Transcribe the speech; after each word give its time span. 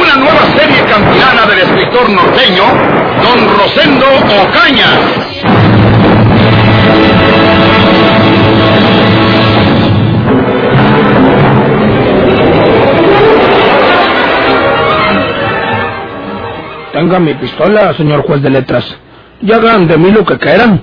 Una 0.00 0.16
nueva 0.16 0.42
serie 0.56 0.82
campilana 0.84 1.46
del 1.46 1.58
escritor 1.60 2.10
norteño, 2.10 2.64
don 3.22 3.48
Rosendo 3.58 4.06
Ocaña. 4.42 4.86
Tenga 16.92 17.18
mi 17.18 17.34
pistola, 17.34 17.94
señor 17.94 18.22
juez 18.26 18.42
de 18.42 18.50
letras. 18.50 18.96
Y 19.42 19.52
hagan 19.52 19.86
de 19.86 19.96
mí 19.98 20.10
lo 20.10 20.24
que 20.24 20.38
quieran. 20.38 20.80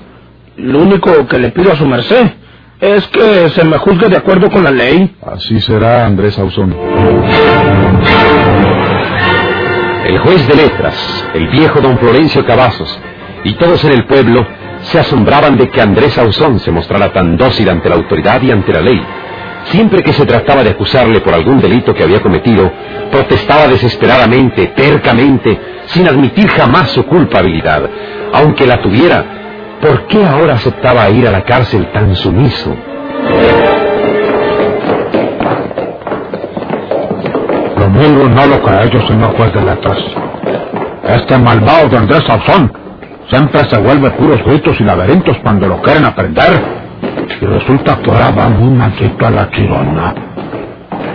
Lo 0.56 0.80
único 0.80 1.26
que 1.26 1.38
le 1.38 1.50
pido 1.50 1.72
a 1.72 1.76
su 1.76 1.86
merced 1.86 2.26
es 2.80 3.06
que 3.08 3.48
se 3.50 3.64
me 3.64 3.78
juzgue 3.78 4.08
de 4.08 4.16
acuerdo 4.16 4.50
con 4.50 4.62
la 4.62 4.70
ley. 4.70 5.16
Así 5.24 5.60
será, 5.60 6.04
Andrés 6.04 6.38
Ausón. 6.38 6.76
El 10.04 10.18
juez 10.18 10.48
de 10.48 10.56
letras, 10.56 10.94
el 11.32 11.48
viejo 11.48 11.80
don 11.80 11.96
Florencio 11.96 12.44
Cavazos, 12.44 12.98
y 13.44 13.54
todos 13.54 13.84
en 13.84 13.92
el 13.92 14.04
pueblo 14.04 14.44
se 14.82 14.98
asombraban 14.98 15.56
de 15.56 15.68
que 15.68 15.80
Andrés 15.80 16.18
Ausón 16.18 16.58
se 16.58 16.72
mostrara 16.72 17.12
tan 17.12 17.36
dócil 17.36 17.68
ante 17.68 17.88
la 17.88 17.94
autoridad 17.94 18.42
y 18.42 18.50
ante 18.50 18.72
la 18.72 18.80
ley. 18.80 19.00
Siempre 19.66 20.02
que 20.02 20.12
se 20.12 20.26
trataba 20.26 20.64
de 20.64 20.70
acusarle 20.70 21.20
por 21.20 21.34
algún 21.34 21.60
delito 21.60 21.94
que 21.94 22.02
había 22.02 22.20
cometido, 22.20 22.72
protestaba 23.12 23.68
desesperadamente, 23.68 24.66
tercamente, 24.74 25.56
sin 25.86 26.08
admitir 26.08 26.48
jamás 26.48 26.90
su 26.90 27.06
culpabilidad. 27.06 27.88
Aunque 28.32 28.66
la 28.66 28.82
tuviera, 28.82 29.24
¿por 29.80 30.08
qué 30.08 30.24
ahora 30.24 30.54
aceptaba 30.54 31.08
ir 31.10 31.28
a 31.28 31.30
la 31.30 31.44
cárcel 31.44 31.86
tan 31.92 32.16
sumiso? 32.16 32.74
Lo 38.02 38.08
mismo 38.08 38.28
no 38.28 38.46
lo 38.46 38.62
que 38.64 38.82
ellos, 38.82 39.06
señor 39.06 39.36
juez 39.36 39.52
de 39.52 39.60
letras. 39.60 39.98
Este 41.04 41.38
malvado 41.38 41.88
de 41.88 41.98
Andrés 41.98 42.24
Sauzón 42.26 42.72
siempre 43.30 43.60
se 43.70 43.78
vuelve 43.78 44.10
puros 44.12 44.42
gritos 44.44 44.80
y 44.80 44.84
laberintos 44.84 45.36
cuando 45.38 45.68
lo 45.68 45.80
quieren 45.82 46.04
aprender. 46.04 46.60
Y 47.40 47.44
resulta 47.44 47.98
que 48.02 48.10
ahora 48.10 48.30
va 48.32 48.48
muy 48.48 48.70
mansito 48.70 49.24
a 49.24 49.30
la 49.30 49.50
chirona. 49.50 50.14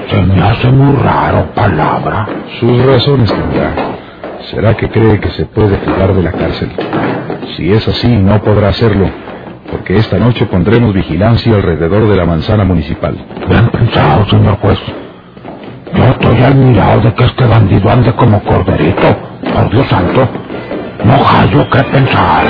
Se 0.09 0.21
me 0.21 0.41
hace 0.41 0.69
muy 0.69 0.95
raro, 0.95 1.47
palabra. 1.53 2.25
Sus 2.59 2.85
razones 2.85 3.33
tendrá. 3.33 3.73
¿Será 4.49 4.73
que 4.77 4.89
cree 4.89 5.19
que 5.19 5.29
se 5.31 5.45
puede 5.45 5.77
fugar 5.79 6.13
de 6.13 6.23
la 6.23 6.31
cárcel? 6.31 6.71
Si 7.57 7.69
es 7.69 7.85
así, 7.85 8.15
no 8.15 8.41
podrá 8.41 8.69
hacerlo, 8.69 9.09
porque 9.69 9.97
esta 9.97 10.17
noche 10.19 10.45
pondremos 10.45 10.93
vigilancia 10.93 11.53
alrededor 11.53 12.07
de 12.07 12.15
la 12.15 12.25
manzana 12.25 12.63
municipal. 12.63 13.13
Bien 13.49 13.67
pensado, 13.67 14.25
señor 14.29 14.57
juez. 14.59 14.79
Yo 15.97 16.03
estoy 16.03 16.43
admirado 16.43 17.01
de 17.01 17.13
que 17.15 17.23
este 17.25 17.45
bandido 17.45 17.89
ande 17.89 18.13
como 18.15 18.43
corderito. 18.43 19.17
Por 19.53 19.69
Dios 19.71 19.87
santo, 19.87 20.29
no 21.03 21.23
hallo 21.23 21.67
qué 21.71 21.83
pensar. 21.85 22.45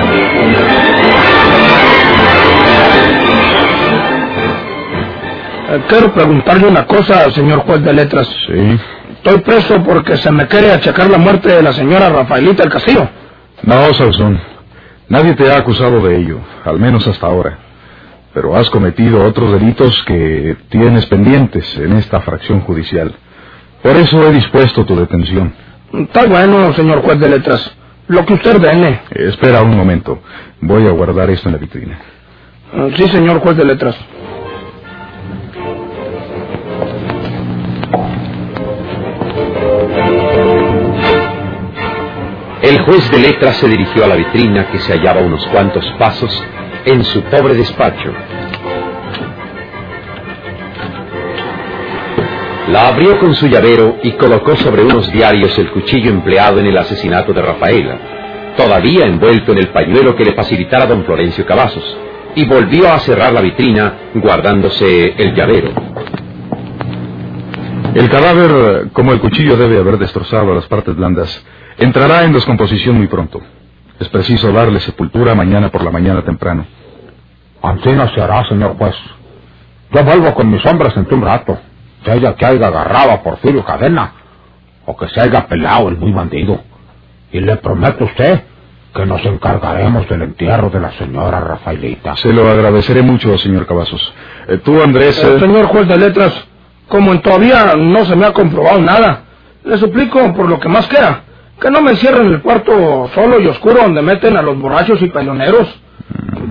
Eh, 5.69 5.81
quiero 5.87 6.13
preguntarle 6.13 6.67
una 6.67 6.85
cosa, 6.85 7.29
señor 7.31 7.59
juez 7.59 7.81
de 7.83 7.93
letras. 7.93 8.27
Sí. 8.47 8.79
Estoy 9.15 9.39
preso 9.39 9.81
porque 9.83 10.17
se 10.17 10.31
me 10.31 10.47
quiere 10.47 10.71
achacar 10.71 11.09
la 11.09 11.17
muerte 11.17 11.49
de 11.49 11.61
la 11.61 11.73
señora 11.73 12.09
Rafaelita 12.09 12.63
del 12.63 12.71
Castillo. 12.71 13.07
No, 13.63 13.93
Sauzón. 13.93 14.39
Nadie 15.09 15.35
te 15.35 15.49
ha 15.51 15.57
acusado 15.57 16.01
de 16.01 16.17
ello, 16.17 16.39
al 16.65 16.79
menos 16.79 17.07
hasta 17.07 17.27
ahora. 17.27 17.59
Pero 18.33 18.55
has 18.55 18.69
cometido 18.69 19.23
otros 19.25 19.53
delitos 19.53 20.03
que 20.03 20.57
tienes 20.69 21.05
pendientes 21.05 21.77
en 21.77 21.93
esta 21.93 22.21
fracción 22.21 22.61
judicial. 22.61 23.15
Por 23.87 23.95
eso 23.95 24.27
he 24.27 24.33
dispuesto 24.33 24.83
tu 24.83 24.97
detención. 24.97 25.53
Está 25.93 26.25
bueno, 26.27 26.73
señor 26.73 27.01
juez 27.03 27.17
de 27.21 27.29
letras. 27.29 27.73
Lo 28.09 28.25
que 28.25 28.33
usted 28.33 28.55
ordene. 28.57 28.99
Espera 29.11 29.61
un 29.61 29.77
momento. 29.77 30.19
Voy 30.59 30.85
a 30.85 30.91
guardar 30.91 31.29
esto 31.29 31.47
en 31.47 31.53
la 31.53 31.57
vitrina. 31.57 31.97
Eh, 32.73 32.93
Sí, 32.97 33.07
señor 33.07 33.39
juez 33.39 33.55
de 33.55 33.63
letras. 33.63 33.95
El 42.61 42.81
juez 42.81 43.09
de 43.11 43.19
letras 43.19 43.55
se 43.57 43.67
dirigió 43.67 44.03
a 44.03 44.07
la 44.07 44.15
vitrina 44.15 44.67
que 44.67 44.79
se 44.79 44.91
hallaba 44.93 45.21
a 45.21 45.23
unos 45.23 45.45
cuantos 45.47 45.85
pasos 45.97 46.43
en 46.85 47.03
su 47.05 47.21
pobre 47.23 47.53
despacho. 47.53 48.11
La 52.67 52.89
abrió 52.89 53.17
con 53.19 53.33
su 53.33 53.47
llavero 53.47 53.97
y 54.03 54.11
colocó 54.11 54.55
sobre 54.57 54.83
unos 54.83 55.09
diarios 55.11 55.57
el 55.57 55.71
cuchillo 55.71 56.09
empleado 56.09 56.59
en 56.59 56.65
el 56.65 56.77
asesinato 56.77 57.31
de 57.31 57.41
Rafaela, 57.41 57.97
todavía 58.57 59.05
envuelto 59.05 59.53
en 59.53 59.59
el 59.59 59.69
pañuelo 59.69 60.15
que 60.15 60.25
le 60.25 60.33
facilitara 60.33 60.85
don 60.85 61.05
Florencio 61.05 61.45
Cavazos, 61.45 61.97
y 62.35 62.45
volvió 62.45 62.91
a 62.91 62.99
cerrar 62.99 63.31
la 63.31 63.39
vitrina 63.39 63.93
guardándose 64.15 65.13
el 65.17 65.33
llavero. 65.33 65.71
El 67.93 68.09
cadáver, 68.09 68.89
como 68.91 69.13
el 69.13 69.21
cuchillo 69.21 69.55
debe 69.55 69.79
haber 69.79 69.97
destrozado 69.97 70.53
las 70.53 70.67
partes 70.67 70.93
blandas, 70.95 71.45
entrará 71.77 72.25
en 72.25 72.33
descomposición 72.33 72.97
muy 72.97 73.07
pronto. 73.07 73.41
Es 73.97 74.09
preciso 74.09 74.51
darle 74.51 74.81
sepultura 74.81 75.33
mañana 75.35 75.69
por 75.71 75.83
la 75.83 75.89
mañana 75.89 76.21
temprano. 76.21 76.65
Así 77.61 77.89
no 77.89 78.07
se 78.13 78.21
hará, 78.21 78.47
señor 78.47 78.75
juez. 78.77 78.95
Yo 79.93 80.03
vuelvo 80.03 80.35
con 80.35 80.51
mis 80.51 80.63
hombres 80.65 80.93
en 80.97 81.07
un 81.09 81.21
rato. 81.21 81.57
Sea 82.07 82.35
que 82.35 82.45
haya 82.45 82.67
agarrado 82.67 83.11
a 83.11 83.21
Porfirio 83.21 83.65
Cadena 83.65 84.13
o 84.85 84.95
que 84.95 85.09
se 85.09 85.19
haya 85.19 85.45
pelado 85.45 85.89
el 85.89 85.97
muy 85.97 86.13
bandido. 86.13 86.61
Y 87.33 87.41
le 87.41 87.57
prometo 87.57 88.05
a 88.05 88.07
usted 88.07 88.43
que 88.95 89.05
nos 89.05 89.23
encargaremos 89.25 90.07
del 90.07 90.21
entierro 90.21 90.69
de 90.69 90.79
la 90.79 90.91
señora 90.93 91.41
Rafaelita. 91.41 92.15
Se 92.15 92.31
lo 92.31 92.49
agradeceré 92.49 93.01
mucho, 93.01 93.37
señor 93.37 93.67
Cavazos. 93.67 94.13
Eh, 94.47 94.57
tú, 94.63 94.81
Andrés... 94.81 95.21
Eh, 95.21 95.35
eh, 95.35 95.39
señor 95.41 95.65
juez 95.65 95.85
de 95.89 95.97
letras, 95.97 96.33
como 96.87 97.11
en 97.11 97.21
todavía 97.21 97.73
no 97.75 98.05
se 98.05 98.15
me 98.15 98.25
ha 98.25 98.31
comprobado 98.31 98.79
nada, 98.79 99.23
le 99.65 99.77
suplico 99.77 100.33
por 100.33 100.47
lo 100.47 100.61
que 100.61 100.69
más 100.69 100.87
quiera, 100.87 101.23
que 101.59 101.69
no 101.69 101.81
me 101.81 101.91
encierren 101.91 102.27
en 102.27 102.33
el 102.35 102.41
cuarto 102.41 103.09
solo 103.13 103.41
y 103.41 103.47
oscuro 103.47 103.81
donde 103.81 104.01
meten 104.01 104.37
a 104.37 104.41
los 104.41 104.57
borrachos 104.57 105.01
y 105.01 105.09
peleoneros. 105.09 105.67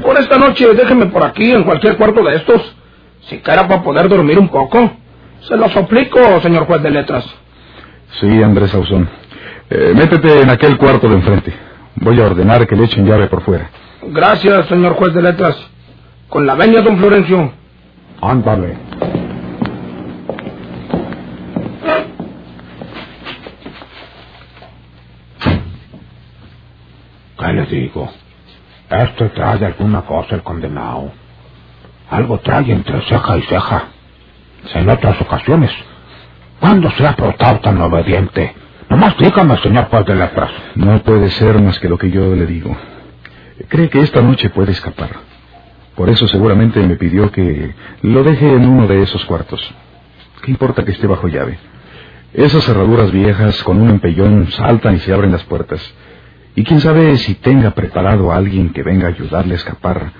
Por 0.02 0.18
esta 0.20 0.36
noche 0.36 0.68
déjeme 0.74 1.06
por 1.06 1.24
aquí, 1.24 1.50
en 1.50 1.64
cualquier 1.64 1.96
cuarto 1.96 2.22
de 2.22 2.36
estos, 2.36 2.76
si 3.22 3.38
quiera 3.38 3.66
para 3.66 3.82
poder 3.82 4.06
dormir 4.10 4.38
un 4.38 4.48
poco. 4.50 5.05
Se 5.46 5.56
lo 5.56 5.68
suplico, 5.68 6.40
señor 6.40 6.66
juez 6.66 6.82
de 6.82 6.90
letras. 6.90 7.24
Sí, 8.20 8.42
Andrés 8.42 8.74
Ausón. 8.74 9.08
Eh, 9.70 9.92
métete 9.94 10.40
en 10.40 10.50
aquel 10.50 10.76
cuarto 10.76 11.08
de 11.08 11.14
enfrente. 11.14 11.54
Voy 11.96 12.20
a 12.20 12.26
ordenar 12.26 12.66
que 12.66 12.74
le 12.74 12.84
echen 12.84 13.06
llave 13.06 13.28
por 13.28 13.42
fuera. 13.42 13.70
Gracias, 14.02 14.66
señor 14.66 14.94
juez 14.94 15.14
de 15.14 15.22
letras. 15.22 15.56
Con 16.28 16.46
la 16.46 16.54
venia, 16.56 16.82
don 16.82 16.98
Florencio. 16.98 17.52
Ándale. 18.20 18.76
¿Qué 27.38 27.52
le 27.52 27.66
digo? 27.66 28.10
Este 28.90 29.28
trae 29.28 29.64
alguna 29.64 30.02
cosa 30.02 30.34
el 30.34 30.42
condenado. 30.42 31.12
Algo 32.10 32.38
trae 32.38 32.72
entre 32.72 33.00
ceja 33.02 33.38
y 33.38 33.42
ceja. 33.42 33.95
En 34.74 34.88
otras 34.88 35.20
ocasiones. 35.20 35.70
¿Cuándo 36.60 36.90
se 36.90 37.06
ha 37.06 37.14
portado 37.14 37.60
tan 37.60 37.80
obediente? 37.80 38.54
Nomás 38.88 39.16
dígame, 39.18 39.56
señor 39.58 39.86
juez 39.86 40.06
de 40.06 40.14
letras. 40.14 40.50
No 40.74 41.02
puede 41.02 41.30
ser 41.30 41.60
más 41.60 41.78
que 41.78 41.88
lo 41.88 41.98
que 41.98 42.10
yo 42.10 42.34
le 42.34 42.46
digo. 42.46 42.76
Cree 43.68 43.88
que 43.88 44.00
esta 44.00 44.22
noche 44.22 44.50
puede 44.50 44.72
escapar. 44.72 45.10
Por 45.94 46.10
eso 46.10 46.28
seguramente 46.28 46.80
me 46.80 46.96
pidió 46.96 47.30
que 47.30 47.74
lo 48.02 48.22
deje 48.22 48.48
en 48.48 48.66
uno 48.66 48.86
de 48.86 49.02
esos 49.02 49.24
cuartos. 49.24 49.60
¿Qué 50.42 50.50
importa 50.50 50.84
que 50.84 50.92
esté 50.92 51.06
bajo 51.06 51.26
llave? 51.28 51.58
Esas 52.34 52.64
cerraduras 52.64 53.10
viejas 53.12 53.62
con 53.62 53.80
un 53.80 53.88
empellón 53.88 54.50
saltan 54.52 54.96
y 54.96 54.98
se 54.98 55.12
abren 55.12 55.32
las 55.32 55.44
puertas. 55.44 55.80
Y 56.54 56.64
quién 56.64 56.80
sabe 56.80 57.16
si 57.16 57.34
tenga 57.36 57.70
preparado 57.70 58.30
a 58.30 58.36
alguien 58.36 58.70
que 58.70 58.82
venga 58.82 59.06
a 59.06 59.10
ayudarle 59.10 59.54
a 59.54 59.56
escapar. 59.56 60.12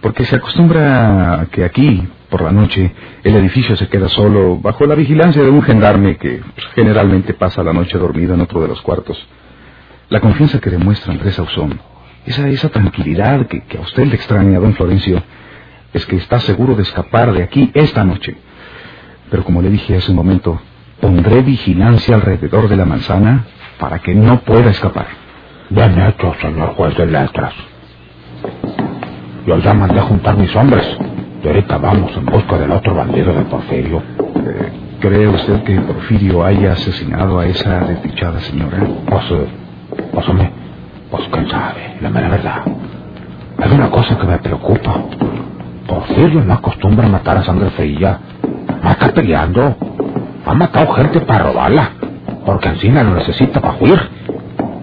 Porque 0.00 0.24
se 0.24 0.36
acostumbra 0.36 1.40
a 1.40 1.46
que 1.46 1.64
aquí, 1.64 2.06
por 2.28 2.42
la 2.42 2.52
noche, 2.52 2.92
el 3.22 3.36
edificio 3.36 3.76
se 3.76 3.88
queda 3.88 4.08
solo 4.08 4.58
bajo 4.58 4.86
la 4.86 4.94
vigilancia 4.94 5.42
de 5.42 5.50
un 5.50 5.62
gendarme 5.62 6.16
que 6.16 6.42
generalmente 6.74 7.34
pasa 7.34 7.62
la 7.62 7.72
noche 7.72 7.98
dormido 7.98 8.34
en 8.34 8.40
otro 8.40 8.60
de 8.60 8.68
los 8.68 8.80
cuartos. 8.82 9.16
La 10.08 10.20
confianza 10.20 10.60
que 10.60 10.70
demuestra 10.70 11.12
Andrés 11.12 11.38
Ausón 11.38 11.80
esa, 12.26 12.48
esa 12.48 12.68
tranquilidad 12.70 13.46
que, 13.46 13.62
que 13.64 13.78
a 13.78 13.82
usted 13.82 14.06
le 14.06 14.16
extraña, 14.16 14.58
don 14.58 14.74
Florencio, 14.74 15.22
es 15.92 16.06
que 16.06 16.16
está 16.16 16.40
seguro 16.40 16.74
de 16.74 16.82
escapar 16.82 17.32
de 17.32 17.42
aquí 17.42 17.70
esta 17.74 18.04
noche. 18.04 18.36
Pero 19.30 19.44
como 19.44 19.62
le 19.62 19.70
dije 19.70 19.96
hace 19.96 20.10
un 20.10 20.16
momento, 20.16 20.60
pondré 21.00 21.42
vigilancia 21.42 22.14
alrededor 22.14 22.68
de 22.68 22.76
la 22.76 22.84
manzana 22.84 23.44
para 23.78 23.98
que 23.98 24.14
no 24.14 24.40
pueda 24.40 24.70
escapar. 24.70 25.06
Bien 25.70 25.98
hecho, 26.00 26.34
señor 26.40 26.74
juez 26.74 26.96
de 26.96 27.06
letras. 27.06 27.54
Yo 29.46 29.58
ya 29.58 29.74
mandé 29.74 29.98
a 29.98 30.02
juntar 30.02 30.36
mis 30.36 30.54
hombres. 30.56 30.86
Ahorita 31.44 31.76
vamos 31.76 32.10
en 32.16 32.24
busca 32.24 32.56
del 32.56 32.72
otro 32.72 32.94
bandido 32.94 33.34
de 33.34 33.42
Porfirio. 33.42 33.98
Eh, 33.98 34.72
¿Cree 34.98 35.28
usted 35.28 35.62
que 35.62 35.78
Porfirio 35.78 36.42
haya 36.42 36.72
asesinado 36.72 37.38
a 37.38 37.46
esa 37.46 37.80
desdichada 37.80 38.40
señora? 38.40 38.78
Pues, 39.06 39.30
eh, 39.30 39.46
pues, 40.10 40.26
hombre, 40.26 40.50
pues 41.10 41.22
quién 41.30 41.46
sabe, 41.50 41.98
la 42.00 42.08
mera 42.08 42.28
verdad. 42.30 42.62
Hay 43.58 43.72
una 43.72 43.90
cosa 43.90 44.16
que 44.18 44.26
me 44.26 44.38
preocupa. 44.38 44.94
Porfirio 45.86 46.42
no 46.42 46.54
acostumbra 46.54 47.06
a 47.06 47.10
matar 47.10 47.36
a 47.36 47.44
sangre 47.44 47.68
fría. 47.70 48.18
Mata 48.82 49.08
peleando. 49.12 49.76
Ha 50.46 50.54
matado 50.54 50.94
gente 50.94 51.20
para 51.20 51.44
robarla, 51.44 51.90
porque 52.46 52.70
encima 52.70 53.02
lo 53.02 53.16
necesita 53.16 53.60
para 53.60 53.76
huir. 53.78 54.00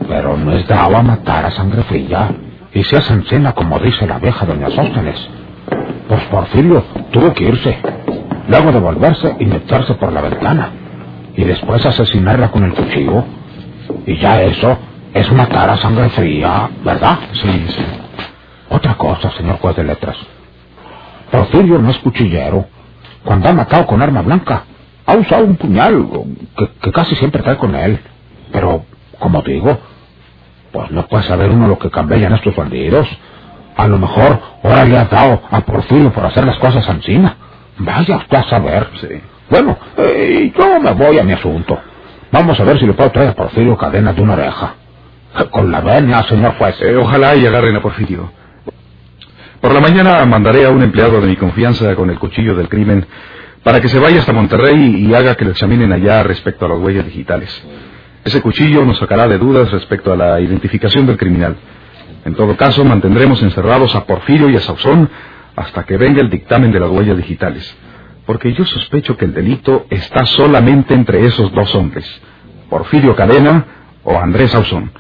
Pero 0.07 0.37
no 0.37 0.51
es 0.51 0.67
dado 0.67 0.95
a 0.95 1.01
matar 1.01 1.43
a 1.43 1.51
sangre 1.51 1.81
fría. 1.83 2.29
Y 2.71 2.83
se 2.83 2.97
hace 2.97 3.13
encena 3.13 3.53
como 3.53 3.79
dice 3.79 4.05
la 4.05 4.19
vieja 4.19 4.45
doña 4.45 4.69
Sóstenes. 4.69 5.40
Pues 6.07 6.23
Porfirio 6.25 6.83
tuvo 7.11 7.33
que 7.33 7.45
irse. 7.45 7.77
Luego 8.47 8.71
de 8.71 8.79
volverse 8.79 9.35
y 9.39 9.45
meterse 9.45 9.93
por 9.95 10.11
la 10.11 10.21
ventana. 10.21 10.71
Y 11.35 11.43
después 11.43 11.85
asesinarla 11.85 12.51
con 12.51 12.63
el 12.65 12.73
cuchillo. 12.73 13.23
Y 14.05 14.17
ya 14.17 14.41
eso 14.41 14.77
es 15.13 15.31
matar 15.31 15.69
a 15.69 15.77
sangre 15.77 16.09
fría, 16.09 16.69
¿verdad? 16.83 17.19
Sí, 17.33 17.65
sí. 17.69 17.85
Otra 18.69 18.95
cosa, 18.95 19.31
señor 19.31 19.57
juez 19.59 19.75
de 19.75 19.83
letras. 19.83 20.17
Porfirio 21.31 21.79
no 21.79 21.89
es 21.91 21.97
cuchillero. 21.99 22.65
Cuando 23.23 23.49
ha 23.49 23.53
matado 23.53 23.85
con 23.85 24.01
arma 24.01 24.21
blanca, 24.21 24.63
ha 25.05 25.15
usado 25.15 25.45
un 25.45 25.55
puñal 25.55 26.07
que, 26.57 26.67
que 26.81 26.91
casi 26.91 27.15
siempre 27.15 27.41
trae 27.43 27.57
con 27.57 27.75
él. 27.75 27.99
Pero, 28.51 28.85
como 29.19 29.41
digo, 29.41 29.77
pues 30.71 30.91
no 30.91 31.07
puede 31.07 31.23
saber 31.23 31.51
uno 31.51 31.67
lo 31.67 31.77
que 31.77 31.89
cambian 31.89 32.33
estos 32.33 32.55
bandidos. 32.55 33.07
A 33.81 33.87
lo 33.87 33.97
mejor 33.97 34.39
ahora 34.61 34.85
le 34.85 34.95
ha 34.95 35.05
dado 35.05 35.41
a 35.49 35.61
Porfirio 35.61 36.13
por 36.13 36.23
hacer 36.23 36.45
las 36.45 36.59
cosas 36.59 36.87
encima. 36.87 37.35
Vaya 37.79 38.17
usted 38.17 38.37
a 38.37 38.43
saber. 38.43 38.87
Sí. 39.01 39.07
Bueno, 39.49 39.75
eh, 39.97 40.53
yo 40.55 40.79
me 40.79 40.91
voy 40.91 41.17
a 41.17 41.23
mi 41.23 41.33
asunto. 41.33 41.79
Vamos 42.31 42.59
a 42.59 42.63
ver 42.63 42.77
si 42.77 42.85
le 42.85 42.93
puedo 42.93 43.09
traer 43.09 43.29
a 43.29 43.33
Porfirio 43.33 43.75
cadenas 43.75 44.15
de 44.15 44.21
una 44.21 44.33
oreja. 44.33 44.75
Con 45.49 45.71
la 45.71 45.81
venia, 45.81 46.21
señor 46.29 46.53
juez. 46.59 46.79
Eh, 46.79 46.95
ojalá 46.95 47.35
y 47.35 47.43
agarren 47.47 47.75
a 47.75 47.81
Porfirio. 47.81 48.31
Por 49.59 49.73
la 49.73 49.79
mañana 49.79 50.23
mandaré 50.25 50.63
a 50.65 50.69
un 50.69 50.83
empleado 50.83 51.19
de 51.19 51.25
mi 51.25 51.35
confianza 51.35 51.95
con 51.95 52.11
el 52.11 52.19
cuchillo 52.19 52.53
del 52.53 52.69
crimen 52.69 53.07
para 53.63 53.81
que 53.81 53.87
se 53.87 53.97
vaya 53.97 54.19
hasta 54.19 54.31
Monterrey 54.31 55.07
y 55.07 55.15
haga 55.15 55.33
que 55.33 55.45
lo 55.45 55.51
examinen 55.51 55.91
allá 55.91 56.21
respecto 56.21 56.67
a 56.67 56.69
las 56.69 56.77
huellas 56.77 57.05
digitales. 57.05 57.49
Ese 58.23 58.41
cuchillo 58.41 58.85
nos 58.85 58.99
sacará 58.99 59.27
de 59.27 59.39
dudas 59.39 59.71
respecto 59.71 60.13
a 60.13 60.15
la 60.15 60.39
identificación 60.39 61.07
del 61.07 61.17
criminal. 61.17 61.57
En 62.25 62.35
todo 62.35 62.55
caso, 62.55 62.83
mantendremos 62.85 63.41
encerrados 63.41 63.95
a 63.95 64.05
Porfirio 64.05 64.49
y 64.49 64.55
a 64.55 64.61
Sauzón 64.61 65.09
hasta 65.55 65.83
que 65.83 65.97
venga 65.97 66.21
el 66.21 66.29
dictamen 66.29 66.71
de 66.71 66.79
las 66.79 66.89
huellas 66.89 67.17
digitales. 67.17 67.75
Porque 68.25 68.53
yo 68.53 68.65
sospecho 68.65 69.17
que 69.17 69.25
el 69.25 69.33
delito 69.33 69.85
está 69.89 70.25
solamente 70.25 70.93
entre 70.93 71.25
esos 71.25 71.51
dos 71.51 71.73
hombres, 71.75 72.05
Porfirio 72.69 73.15
Cadena 73.15 73.65
o 74.03 74.17
Andrés 74.17 74.51
Sauzón. 74.51 74.91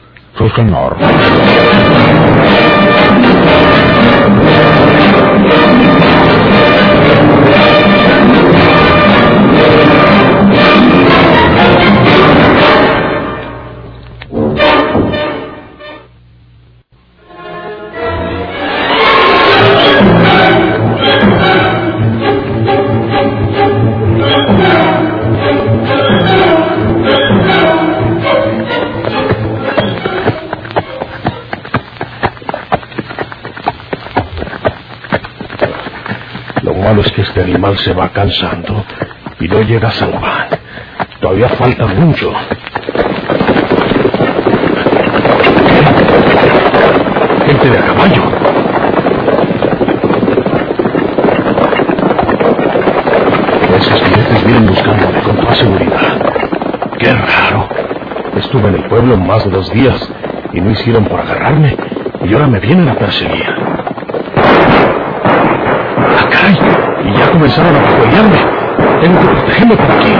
Este 37.21 37.41
animal 37.41 37.77
se 37.77 37.93
va 37.93 38.09
cansando 38.09 38.83
y 39.39 39.47
no 39.47 39.61
llega 39.61 39.89
a 39.89 39.91
Juan. 39.91 40.47
Todavía 41.19 41.49
falta 41.49 41.85
mucho. 41.87 42.31
Gente 47.45 47.69
de 47.69 47.77
a 47.77 47.81
caballo. 47.81 48.23
Esos 53.77 54.03
jinetes 54.03 54.45
vienen 54.45 54.67
buscándome 54.67 55.21
con 55.21 55.35
toda 55.37 55.55
seguridad. 55.55 56.21
Qué 56.97 57.13
raro. 57.13 57.67
Estuve 58.35 58.69
en 58.69 58.75
el 58.75 58.83
pueblo 58.85 59.17
más 59.17 59.43
de 59.43 59.51
dos 59.51 59.71
días 59.71 60.11
y 60.53 60.61
no 60.61 60.71
hicieron 60.71 61.05
por 61.05 61.19
agarrarme 61.19 61.77
y 62.23 62.33
ahora 62.33 62.47
me 62.47 62.59
vienen 62.59 62.89
a 62.89 62.95
perseguir. 62.95 63.45
¡Ah, 65.97 66.29
caray! 66.31 66.57
Y 67.05 67.17
ya 67.17 67.31
comenzaron 67.51 67.75
a 67.75 67.83
patrullarme. 67.83 68.37
Tengo 69.01 69.19
que 69.19 69.27
protegerme 69.27 69.75
por 69.75 69.91
aquí. 69.91 70.13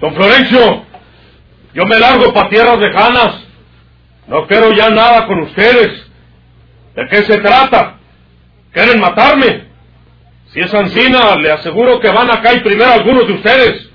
Don 0.00 0.14
Florencio, 0.14 0.84
yo 1.74 1.86
me 1.86 1.98
largo 1.98 2.32
para 2.32 2.48
tierras 2.48 2.78
lejanas. 2.78 3.44
No 4.26 4.46
quiero 4.48 4.72
ya 4.72 4.90
nada 4.90 5.26
con 5.26 5.40
ustedes. 5.42 6.04
¿De 6.96 7.06
qué 7.08 7.22
se 7.22 7.38
trata? 7.38 7.98
¿Quieren 8.72 9.00
matarme? 9.00 9.65
Si 10.56 10.62
es 10.62 10.72
Ancina, 10.72 11.36
le 11.36 11.52
aseguro 11.52 12.00
que 12.00 12.08
van 12.08 12.30
a 12.30 12.40
caer 12.40 12.62
primero 12.62 12.90
algunos 12.90 13.26
de 13.26 13.34
ustedes. 13.34 13.90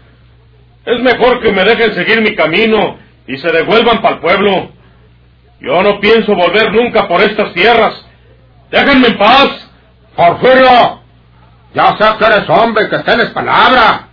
Es 0.85 1.01
mejor 1.01 1.41
que 1.41 1.51
me 1.51 1.63
dejen 1.63 1.91
seguir 1.95 2.21
mi 2.21 2.35
camino 2.35 2.99
y 3.25 3.35
se 3.39 3.51
devuelvan 3.51 3.99
para 3.99 4.17
el 4.17 4.21
pueblo. 4.21 4.69
Yo 5.59 5.81
no 5.81 5.99
pienso 5.99 6.35
volver 6.35 6.71
nunca 6.71 7.07
por 7.07 7.19
estas 7.19 7.51
tierras. 7.53 8.05
Déjenme 8.69 9.07
en 9.07 9.17
paz. 9.17 9.71
Porfirio, 10.15 11.01
ya 11.73 11.97
sé 11.97 12.05
que 12.19 12.25
eres 12.25 12.47
hombre, 12.47 12.89
que 12.89 12.99
tienes 12.99 13.31
palabra. 13.31 14.09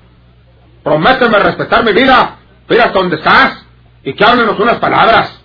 Prométeme 0.82 1.38
respetar 1.40 1.84
mi 1.84 1.92
vida. 1.92 2.38
Mira 2.66 2.84
hasta 2.84 2.98
donde 2.98 3.16
estás 3.16 3.62
y 4.02 4.14
que 4.14 4.24
háblenos 4.24 4.58
unas 4.58 4.78
palabras. 4.78 5.38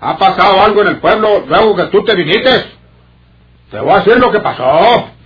¿Ha 0.00 0.16
pasado 0.16 0.62
algo 0.62 0.80
en 0.80 0.88
el 0.88 0.96
pueblo 0.96 1.44
luego 1.46 1.76
que 1.76 1.84
tú 1.88 2.02
te 2.04 2.14
viniste? 2.14 2.72
Te 3.70 3.80
voy 3.80 3.92
a 3.92 3.98
decir 3.98 4.18
lo 4.18 4.32
que 4.32 4.40
pasó. 4.40 5.19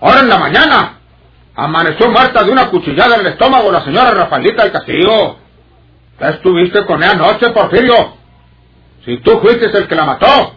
Ahora 0.00 0.20
en 0.20 0.28
la 0.28 0.38
mañana 0.38 0.98
amaneció 1.54 2.10
muerta 2.10 2.42
de 2.42 2.50
una 2.50 2.70
cuchillada 2.70 3.16
en 3.16 3.20
el 3.22 3.26
estómago 3.28 3.70
la 3.70 3.84
señora 3.84 4.12
Rafaelita 4.12 4.62
del 4.62 4.72
Castillo. 4.72 5.36
¿Qué 6.18 6.28
estuviste 6.28 6.86
con 6.86 7.02
ella 7.02 7.12
anoche, 7.12 7.50
Porfirio? 7.50 8.16
Si 9.04 9.18
tú 9.18 9.38
fuiste 9.40 9.66
el 9.66 9.86
que 9.86 9.94
la 9.94 10.04
mató, 10.04 10.54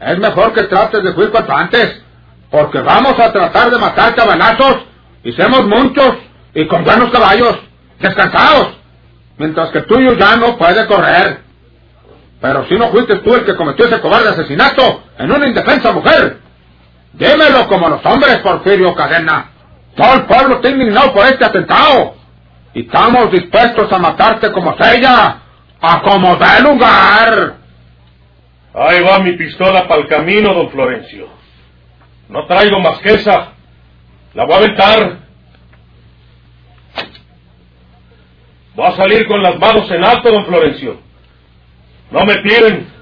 es 0.00 0.18
mejor 0.18 0.52
que 0.52 0.64
trates 0.64 1.02
de 1.02 1.12
fuir 1.14 1.30
cuanto 1.30 1.54
antes, 1.54 2.02
porque 2.50 2.80
vamos 2.80 3.18
a 3.18 3.32
tratar 3.32 3.70
de 3.70 3.78
matar 3.78 4.14
cabalazos 4.14 4.84
y 5.24 5.32
seamos 5.32 5.66
muchos 5.66 6.12
y 6.54 6.66
con 6.66 6.84
buenos 6.84 7.10
caballos, 7.10 7.58
descansados, 7.98 8.76
mientras 9.38 9.70
que 9.70 9.82
tuyo 9.82 10.12
ya 10.14 10.36
no 10.36 10.56
puede 10.58 10.86
correr. 10.86 11.40
Pero 12.40 12.66
si 12.68 12.74
no 12.76 12.88
fuiste 12.88 13.16
tú 13.16 13.34
el 13.34 13.44
que 13.44 13.56
cometió 13.56 13.86
ese 13.86 14.00
cobarde 14.00 14.28
asesinato 14.30 15.02
en 15.18 15.32
una 15.32 15.46
indefensa 15.46 15.92
mujer, 15.92 16.45
dímelo 17.16 17.68
como 17.68 17.88
los 17.88 18.04
hombres, 18.06 18.36
Porfirio 18.38 18.94
Cadena. 18.94 19.50
Todo 19.96 20.14
el 20.14 20.26
pueblo 20.26 20.56
está 20.56 20.70
indignado 20.70 21.12
por 21.12 21.26
este 21.26 21.44
atentado. 21.44 22.16
Y 22.74 22.82
estamos 22.82 23.30
dispuestos 23.32 23.90
a 23.90 23.98
matarte 23.98 24.52
como 24.52 24.76
ella, 24.78 25.38
a 25.80 26.02
como 26.02 26.36
dé 26.36 26.62
lugar. 26.62 27.56
Ahí 28.74 29.00
va 29.00 29.18
mi 29.20 29.32
pistola 29.32 29.88
para 29.88 30.02
el 30.02 30.08
camino, 30.08 30.52
don 30.52 30.70
Florencio. 30.70 31.28
No 32.28 32.46
traigo 32.46 32.78
más 32.80 32.98
que 32.98 33.14
esa. 33.14 33.52
La 34.34 34.44
voy 34.44 34.54
a 34.54 34.56
aventar. 34.58 35.18
Voy 38.74 38.86
a 38.86 38.96
salir 38.96 39.26
con 39.26 39.42
las 39.42 39.58
manos 39.58 39.90
en 39.90 40.04
alto, 40.04 40.30
don 40.30 40.44
Florencio. 40.44 41.00
No 42.10 42.26
me 42.26 42.34
tiren. 42.42 42.92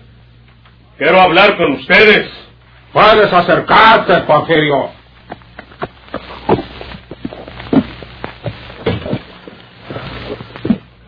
Quiero 0.97 1.21
hablar 1.21 1.57
con 1.57 1.73
ustedes. 1.73 2.44
Puedes 2.95 3.33
acercarte, 3.33 4.21
Porfirio. 4.21 4.89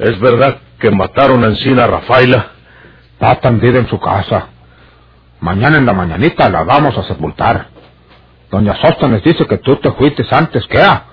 ¿Es 0.01 0.19
verdad 0.19 0.59
que 0.81 0.91
mataron 0.91 1.45
a 1.45 1.47
Encina 1.47 1.87
Rafaela? 1.87 2.49
Está 3.13 3.37
tendida 3.37 3.79
en 3.79 3.89
su 3.89 4.01
casa. 4.01 4.49
Mañana 5.39 5.79
en 5.79 5.87
la 5.87 5.93
mañanita 5.93 6.51
la 6.51 6.65
vamos 6.65 6.99
a 6.99 7.05
sepultar. 7.05 7.69
Doña 8.51 8.75
Sóstenes 8.81 9.23
dice 9.23 9.47
que 9.47 9.59
tú 9.59 9.77
te 9.77 9.93
fuiste 9.93 10.25
antes 10.33 10.67
que 10.67 10.79
ella. 10.79 11.05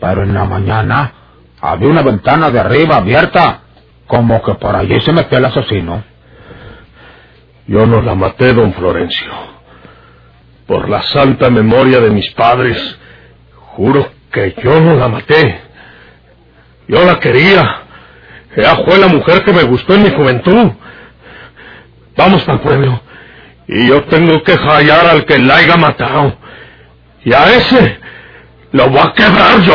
Pero 0.00 0.22
en 0.22 0.32
la 0.32 0.46
mañana 0.46 1.12
había 1.60 1.88
una 1.88 2.00
ventana 2.00 2.50
de 2.50 2.58
arriba 2.58 2.96
abierta, 2.96 3.60
como 4.06 4.40
que 4.42 4.54
por 4.54 4.74
allí 4.74 4.98
se 5.02 5.12
metió 5.12 5.36
el 5.36 5.44
asesino. 5.44 6.02
Yo 7.66 7.86
no 7.86 8.00
la 8.00 8.14
maté, 8.14 8.54
don 8.54 8.72
Florencio. 8.72 9.59
Por 10.70 10.88
la 10.88 11.02
santa 11.02 11.50
memoria 11.50 11.98
de 11.98 12.10
mis 12.10 12.30
padres, 12.30 12.78
juro 13.74 14.08
que 14.30 14.54
yo 14.62 14.80
no 14.80 14.94
la 14.94 15.08
maté. 15.08 15.62
Yo 16.86 17.04
la 17.04 17.18
quería. 17.18 17.82
Ella 18.54 18.76
fue 18.84 18.96
la 18.98 19.08
mujer 19.08 19.42
que 19.42 19.52
me 19.52 19.64
gustó 19.64 19.94
en 19.94 20.04
mi 20.04 20.10
juventud. 20.10 20.70
Vamos 22.16 22.44
para 22.44 22.58
el 22.58 22.60
pueblo. 22.60 23.00
Y 23.66 23.88
yo 23.88 24.04
tengo 24.04 24.44
que 24.44 24.56
hallar 24.56 25.06
al 25.06 25.24
que 25.24 25.40
la 25.40 25.56
haya 25.56 25.76
matado. 25.76 26.38
Y 27.24 27.32
a 27.32 27.52
ese 27.52 27.98
lo 28.70 28.90
voy 28.90 29.00
a 29.00 29.12
quebrar 29.12 29.60
yo. 29.62 29.74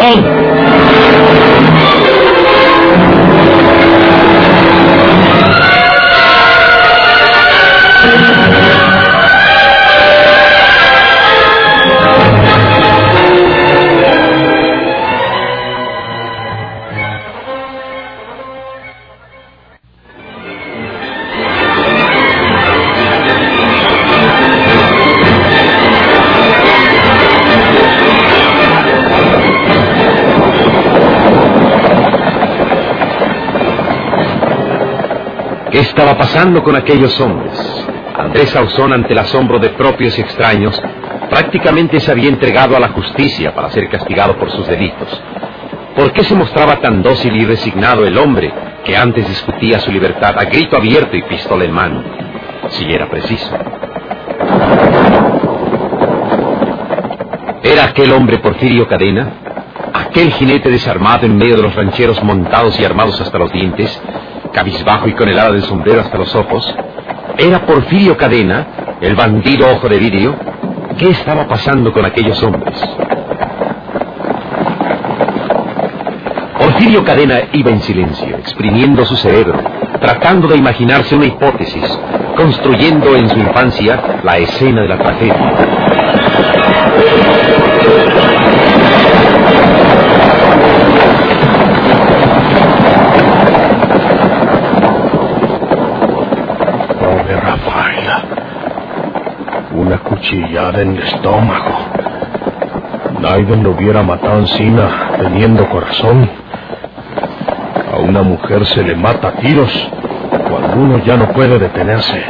Pasando 36.17 36.63
con 36.63 36.75
aquellos 36.75 37.19
hombres? 37.19 37.53
Andrés 38.17 38.55
Ausón, 38.55 38.93
ante 38.93 39.13
el 39.13 39.19
asombro 39.19 39.60
de 39.60 39.69
propios 39.69 40.17
y 40.17 40.22
extraños, 40.22 40.81
prácticamente 41.29 42.00
se 42.00 42.12
había 42.12 42.29
entregado 42.29 42.75
a 42.75 42.79
la 42.79 42.89
justicia 42.89 43.53
para 43.53 43.69
ser 43.69 43.89
castigado 43.89 44.38
por 44.38 44.51
sus 44.51 44.67
delitos. 44.67 45.22
¿Por 45.95 46.12
qué 46.12 46.24
se 46.24 46.36
mostraba 46.36 46.77
tan 46.77 47.01
dócil 47.01 47.36
y 47.36 47.45
resignado 47.45 48.05
el 48.05 48.17
hombre 48.17 48.51
que 48.84 48.95
antes 48.95 49.27
discutía 49.27 49.79
su 49.79 49.91
libertad 49.91 50.38
a 50.38 50.45
grito 50.45 50.77
abierto 50.77 51.15
y 51.15 51.24
pistola 51.24 51.65
en 51.65 51.72
mano, 51.72 52.03
si 52.69 52.91
era 52.91 53.10
preciso? 53.10 53.55
¿Era 57.63 57.86
aquel 57.86 58.12
hombre 58.12 58.38
Porfirio 58.39 58.88
Cadena? 58.88 59.27
¿Aquel 59.93 60.31
jinete 60.34 60.69
desarmado 60.69 61.25
en 61.25 61.38
medio 61.38 61.55
de 61.55 61.63
los 61.63 61.75
rancheros 61.75 62.22
montados 62.24 62.79
y 62.79 62.86
armados 62.86 63.19
hasta 63.19 63.38
los 63.38 63.51
dientes, 63.51 64.01
cabizbajo 64.56 65.10
y 65.10 65.14
con 65.14 65.28
el 65.28 65.38
ala 65.38 65.52
del 65.52 65.64
sombrero 65.64 66.00
hasta 66.00 66.18
los 66.18 66.34
ojos? 66.34 66.76
¿Era 67.38 67.66
Porfirio 67.66 68.16
Cadena, 68.16 68.98
el 69.02 69.14
bandido 69.14 69.70
ojo 69.70 69.90
de 69.90 70.00
vidrio? 70.00 70.36
¿Qué 70.98 71.10
estaba 71.10 71.46
pasando 71.46 71.92
con 71.92 72.06
aquellos 72.06 72.42
hombres? 72.42 72.82
Porfirio 76.58 77.04
Cadena 77.04 77.42
iba 77.52 77.70
en 77.70 77.82
silencio, 77.82 78.38
exprimiendo 78.38 79.04
su 79.06 79.18
cerebro, 79.18 79.60
tratando 80.00 80.48
de 80.48 80.56
imaginarse 80.56 81.16
una 81.16 81.26
hipótesis, 81.26 82.00
construyendo 82.38 83.14
en 83.16 83.28
su 83.30 83.38
infancia 83.38 84.22
la 84.24 84.38
escena 84.38 84.84
de 84.84 84.88
la 84.88 84.98
tragedia. 84.98 85.52
Pobre 97.25 97.39
Rafaela. 97.39 98.24
Una 99.74 99.98
cuchillada 99.98 100.82
en 100.82 100.96
el 100.96 101.03
estómago. 101.03 101.75
Naiden 103.20 103.63
lo 103.63 103.72
hubiera 103.72 104.03
matado 104.03 104.39
encima, 104.41 105.10
teniendo 105.17 105.67
corazón. 105.67 106.29
A 107.91 107.98
una 107.98 108.22
mujer 108.22 108.63
se 108.67 108.84
le 108.84 108.96
mata 108.96 109.29
a 109.29 109.32
tiros 109.38 109.72
cuando 110.51 110.75
uno 110.77 111.00
ya 111.00 111.17
no 111.17 111.29
puede 111.29 111.58
detenerse. 111.58 112.24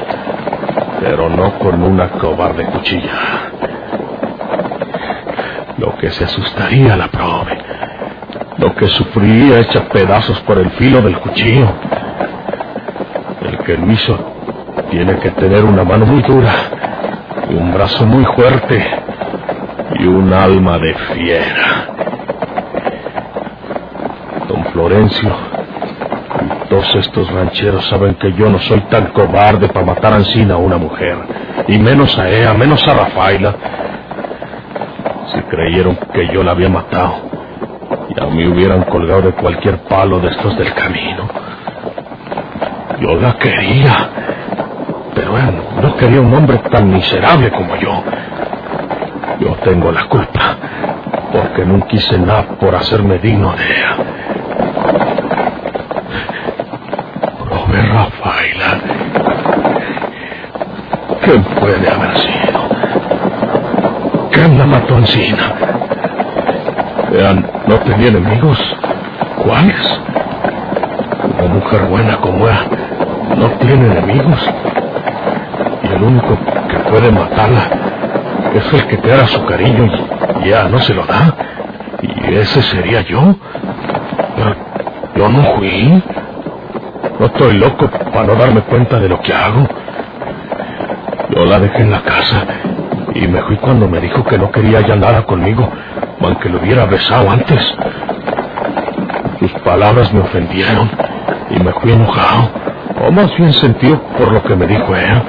Pero 1.02 1.30
no 1.30 1.60
con 1.60 1.84
una 1.84 2.12
cobarde 2.12 2.64
cuchilla. 2.66 3.52
Lo 5.78 5.98
que 5.98 6.10
se 6.12 6.24
asustaría 6.24 6.96
la 6.96 7.10
prove. 7.10 7.58
Lo 8.60 8.74
que 8.76 8.88
sufriría 8.88 9.60
hecha 9.60 9.90
pedazos 9.90 10.40
por 10.42 10.58
el 10.58 10.70
filo 10.72 11.02
del 11.02 11.18
cuchillo. 11.18 11.68
El 13.42 13.58
que 13.58 13.78
lo 13.78 13.92
hizo 13.92 14.35
tiene 14.96 15.18
que 15.18 15.32
tener 15.32 15.66
una 15.66 15.84
mano 15.84 16.06
muy 16.06 16.22
dura 16.22 16.54
y 17.50 17.54
un 17.54 17.74
brazo 17.74 18.06
muy 18.06 18.24
fuerte 18.34 18.82
y 20.00 20.06
un 20.06 20.32
alma 20.32 20.78
de 20.80 20.94
fiera. 20.94 21.88
Don 24.48 24.64
Florencio, 24.72 25.36
y 26.46 26.70
todos 26.70 26.96
estos 26.96 27.30
rancheros 27.30 27.86
saben 27.88 28.16
que 28.16 28.32
yo 28.36 28.50
no 28.50 28.58
soy 28.60 28.80
tan 28.90 29.08
cobarde 29.08 29.68
para 29.68 29.86
matar 29.86 30.14
a 30.14 30.18
Encina 30.20 30.54
a 30.54 30.58
una 30.58 30.78
mujer, 30.78 31.18
y 31.68 31.78
menos 31.78 32.18
a 32.18 32.30
ella, 32.30 32.54
menos 32.54 32.88
a 32.88 32.94
Rafaela. 32.94 33.54
Si 35.34 35.42
creyeron 35.42 35.98
que 36.14 36.30
yo 36.34 36.42
la 36.42 36.52
había 36.52 36.70
matado, 36.70 37.16
ya 38.16 38.28
me 38.28 38.48
hubieran 38.48 38.84
colgado 38.84 39.24
de 39.24 39.34
cualquier 39.34 39.80
palo 39.90 40.22
de 40.22 40.30
estos 40.30 40.58
del 40.58 40.74
camino. 40.74 41.28
Yo 43.02 43.16
la 43.16 43.34
quería, 43.34 44.10
no 45.42 45.96
quería 45.98 46.22
un 46.22 46.34
hombre 46.34 46.58
tan 46.72 46.90
miserable 46.90 47.52
como 47.52 47.76
yo. 47.76 48.04
Yo 49.40 49.56
tengo 49.64 49.92
la 49.92 50.08
culpa, 50.08 50.56
porque 51.32 51.66
no 51.66 51.86
quise 51.88 52.18
nada 52.18 52.44
por 52.60 52.76
hacerme 52.76 53.18
digno 53.20 53.54
de 53.54 53.64
ella. 53.64 53.96
Pobre 57.50 57.82
Rafaela. 57.82 58.80
¿Quién 61.22 61.44
puede 61.44 61.90
haber 61.90 62.18
sido? 62.20 62.70
¿Quién 64.32 64.58
la 64.58 64.66
mató 64.66 64.98
encina? 64.98 65.54
Vean, 67.12 67.50
no 67.68 67.80
tenía 67.80 68.08
enemigos. 68.08 68.60
¿Cuáles? 69.44 70.00
Una 71.38 71.54
mujer 71.54 71.82
buena 71.86 72.18
como 72.18 72.48
ella 72.48 72.66
no 73.36 73.50
tiene 73.60 73.86
enemigos. 73.86 74.50
Y 75.86 75.94
el 75.94 76.04
único 76.04 76.38
que 76.70 76.78
puede 76.90 77.12
matarla 77.12 77.70
es 78.54 78.74
el 78.74 78.88
que 78.88 78.98
te 78.98 79.10
da 79.10 79.28
su 79.28 79.46
cariño 79.46 79.90
y 80.44 80.50
ya 80.50 80.68
no 80.68 80.80
se 80.80 80.94
lo 80.94 81.06
da. 81.06 81.36
Y 82.02 82.36
ese 82.36 82.62
sería 82.62 83.02
yo. 83.02 83.36
Yo 85.16 85.30
no 85.30 85.44
fui. 85.56 86.04
No 87.20 87.26
estoy 87.28 87.58
loco 87.58 87.90
para 87.90 88.26
no 88.26 88.36
darme 88.36 88.62
cuenta 88.62 89.00
de 89.00 89.10
lo 89.10 89.22
que 89.22 89.34
hago. 89.34 89.68
Yo 91.36 91.46
la 91.46 91.60
dejé 91.60 91.82
en 91.82 91.92
la 91.92 92.02
casa 92.02 92.46
y 93.14 93.28
me 93.28 93.42
fui 93.44 93.58
cuando 93.58 93.88
me 93.88 94.00
dijo 94.02 94.24
que 94.26 94.38
no 94.38 94.52
quería 94.52 94.82
ya 94.82 94.96
nada 94.96 95.24
conmigo, 95.24 95.70
aunque 96.22 96.50
lo 96.50 96.60
hubiera 96.60 96.86
besado 96.86 97.30
antes. 97.32 97.76
Sus 99.40 99.52
palabras 99.62 100.14
me 100.14 100.22
ofendieron 100.22 100.90
y 101.50 101.60
me 101.64 101.72
fui 101.74 101.94
enojado, 101.94 102.50
o 103.06 103.12
más 103.12 103.36
bien 103.38 103.54
sentido 103.54 104.02
por 104.18 104.32
lo 104.32 104.44
que 104.44 104.56
me 104.56 104.68
dijo 104.68 104.96
él. 104.96 105.22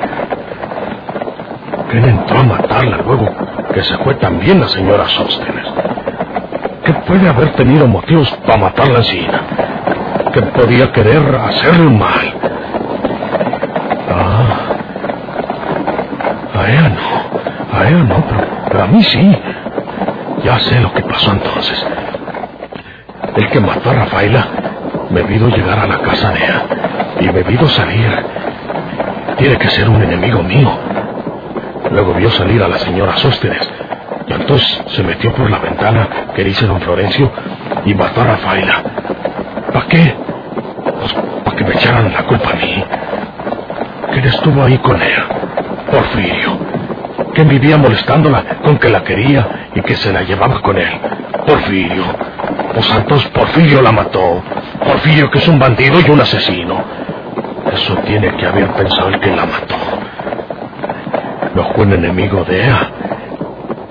¿Quién 1.91 2.05
entró 2.05 2.39
a 2.39 2.43
matarla 2.43 2.97
luego 2.99 3.29
que 3.73 3.83
se 3.83 3.97
fue 3.99 4.15
también 4.17 4.61
la 4.61 4.69
señora 4.69 5.07
Sóstenes? 5.07 5.69
¿Qué 6.85 6.93
puede 6.93 7.29
haber 7.29 7.53
tenido 7.55 7.87
motivos 7.87 8.29
para 8.45 8.59
matarla 8.59 9.01
así? 9.01 9.27
Que 10.33 10.43
podía 10.43 10.93
querer 10.93 11.23
hacerle 11.35 11.91
mal. 11.91 12.35
Ah, 14.11 14.57
a 16.59 16.71
ella 16.71 16.89
no, 16.89 17.79
a 17.79 17.89
ella 17.89 18.03
no, 18.05 18.25
pero, 18.29 18.41
pero 18.69 18.85
a 18.85 18.87
mí 18.87 19.03
sí. 19.03 19.39
Ya 20.45 20.59
sé 20.61 20.81
lo 20.81 20.93
que 20.93 21.03
pasó 21.03 21.33
entonces. 21.33 21.87
El 23.37 23.49
que 23.51 23.61
mató 23.61 23.91
a 23.91 23.95
Rafaela 23.95 24.47
me 25.11 25.23
vio 25.23 25.49
llegar 25.49 25.79
a 25.79 25.87
la 25.87 25.99
casa 25.99 26.31
de 26.31 26.45
ella 26.45 26.63
y 27.21 27.29
me 27.31 27.43
vio 27.43 27.67
salir. 27.69 28.25
Tiene 29.39 29.57
que 29.57 29.69
ser 29.71 29.89
un 29.89 30.03
enemigo 30.03 30.43
mío. 30.43 30.71
Luego 31.97 32.13
vio 32.13 32.29
salir 32.29 32.63
a 32.63 32.69
la 32.69 32.77
señora 32.77 33.17
Sóstenes. 33.17 33.67
Y 34.29 34.33
entonces 34.35 34.83
se 34.89 35.03
metió 35.03 35.33
por 35.33 35.51
la 35.51 35.59
ventana 35.59 36.07
que 36.35 36.45
dice 36.45 36.67
don 36.67 36.79
Florencio 36.79 37.33
y 37.87 37.95
mató 37.95 38.21
a 38.21 38.25
Rafaela. 38.25 38.83
¿Para 39.73 39.87
qué? 39.87 40.15
Pues 41.01 41.15
para 41.43 41.57
que 41.57 41.65
me 41.65 41.73
echaran 41.73 42.13
la 42.13 42.23
culpa 42.25 42.51
a 42.51 42.57
mí. 42.57 42.85
¿Quién 44.13 44.25
estuvo 44.27 44.63
ahí 44.63 44.77
con 44.77 45.01
ella? 45.01 45.27
Porfirio. 45.91 46.59
¿Quién 47.33 47.49
vivía 47.49 47.79
molestándola 47.79 48.45
con 48.63 48.77
que 48.77 48.91
la 48.91 49.03
quería 49.03 49.71
y 49.75 49.81
que 49.81 49.97
se 49.97 50.13
la 50.13 50.21
llevaba 50.21 50.61
con 50.61 50.77
él? 50.77 51.01
Porfirio. 51.47 52.05
Pues 52.75 52.95
entonces 52.95 53.31
Porfirio 53.31 53.81
la 53.81 53.93
mató. 53.93 54.43
Porfirio 54.85 55.31
que 55.31 55.39
es 55.39 55.49
un 55.49 55.59
bandido 55.59 55.99
y 55.99 56.11
un 56.11 56.21
asesino. 56.21 56.85
Eso 57.73 57.95
tiene 58.05 58.37
que 58.37 58.45
haber 58.45 58.71
pensado 58.75 59.09
el 59.09 59.19
que 59.19 59.35
la 59.35 59.47
mató. 59.47 59.96
No 61.57 61.65
fue 61.73 61.87
un 61.87 61.95
enemigo 61.95 62.45
de 62.45 62.65
ella. 62.65 62.91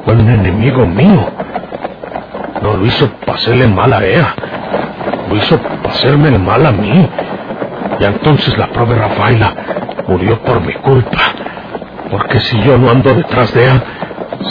Fue 0.06 0.14
un 0.14 0.30
enemigo 0.30 0.86
mío. 0.86 1.26
No 2.62 2.78
lo 2.78 2.86
hizo 2.86 3.10
para 3.26 3.40
hacerle 3.40 3.68
mal 3.68 3.92
a 3.92 4.06
ella. 4.06 4.36
Lo 5.28 5.36
hizo 5.36 5.58
para 5.58 5.90
hacerme 5.90 6.30
el 6.30 6.38
mal 6.38 6.64
a 6.64 6.72
mí. 6.72 7.10
Y 8.00 8.04
entonces 8.04 8.56
la 8.60 8.68
pobre 8.68 9.00
Rafaela 9.00 9.52
murió 10.08 10.40
por 10.44 10.62
mi 10.62 10.74
culpa. 10.76 11.18
Porque 12.12 12.40
si 12.42 12.62
yo 12.62 12.78
no 12.78 12.92
ando 12.92 13.16
detrás 13.16 13.52
de 13.56 13.64
ella, 13.64 13.84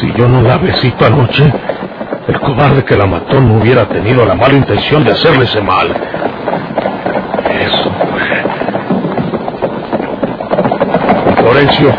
si 0.01 0.13
yo 0.15 0.27
no 0.29 0.43
la 0.43 0.59
besito 0.59 1.07
anoche, 1.07 1.45
el 2.27 2.41
cobarde 2.41 2.85
que 2.85 2.97
la 2.97 3.07
mató 3.07 3.41
no 3.41 3.59
hubiera 3.59 3.85
tenido 3.87 4.27
la 4.27 4.35
mala 4.35 4.55
intención 4.55 5.05
de 5.05 5.13
hacerle 5.13 5.45
ese 5.45 5.61
mal. 5.61 5.87
Eso 7.61 7.93
fue. 8.11 8.45
Florencio, 11.37 11.95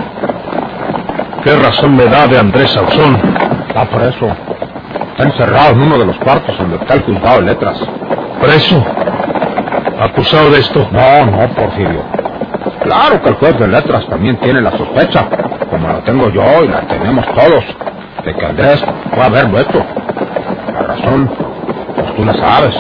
¿qué 1.46 1.56
razón 1.56 1.96
me 1.96 2.06
da 2.06 2.26
de 2.28 2.40
Andrés 2.40 2.72
Sauzón? 2.72 3.22
Está 3.68 3.86
preso. 3.86 4.28
Está 5.12 5.24
encerrado 5.24 5.74
en 5.74 5.82
uno 5.84 6.00
de 6.00 6.06
los 6.08 6.18
cuartos 6.18 6.58
donde 6.58 6.78
está 6.78 6.96
el 6.96 7.04
juzgado 7.04 7.40
de 7.40 7.46
letras. 7.46 7.80
¿Preso? 8.42 8.84
¿Acusado 10.00 10.50
de 10.50 10.60
esto? 10.60 10.90
No, 10.92 11.26
no, 11.28 11.48
Porfirio. 11.54 12.02
Claro 12.82 13.22
que 13.22 13.30
el 13.30 13.36
juez 13.36 13.60
de 13.60 13.68
letras 13.68 14.08
también 14.08 14.38
tiene 14.38 14.60
la 14.60 14.72
sospecha, 14.72 15.28
como 15.70 15.88
la 15.88 16.04
tengo 16.04 16.30
yo 16.30 16.64
y 16.64 16.68
la 16.68 16.82
tenemos 16.82 17.26
todos, 17.28 17.64
de 18.26 18.34
que 18.34 18.46
Andrés 18.46 18.84
fue 19.14 19.24
a 19.24 19.26
haberlo 19.28 19.60
hecho. 19.60 19.86
La 20.74 20.82
razón, 20.82 21.32
pues 21.96 22.16
tú 22.16 22.26
la 22.26 22.34
sabes. 22.34 22.76